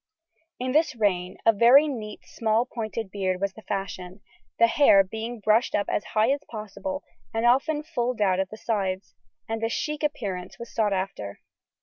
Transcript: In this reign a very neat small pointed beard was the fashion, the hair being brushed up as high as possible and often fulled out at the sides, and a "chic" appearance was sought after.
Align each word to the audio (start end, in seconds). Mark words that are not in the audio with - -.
In 0.59 0.71
this 0.71 0.95
reign 0.95 1.37
a 1.45 1.53
very 1.53 1.87
neat 1.87 2.21
small 2.25 2.65
pointed 2.65 3.11
beard 3.11 3.39
was 3.39 3.53
the 3.53 3.61
fashion, 3.61 4.21
the 4.57 4.65
hair 4.65 5.03
being 5.03 5.39
brushed 5.39 5.75
up 5.75 5.85
as 5.91 6.03
high 6.17 6.31
as 6.31 6.41
possible 6.49 7.03
and 7.35 7.45
often 7.45 7.83
fulled 7.83 8.19
out 8.19 8.39
at 8.39 8.49
the 8.49 8.57
sides, 8.57 9.13
and 9.47 9.63
a 9.63 9.69
"chic" 9.69 10.01
appearance 10.01 10.57
was 10.57 10.73
sought 10.73 10.91
after. 10.91 11.41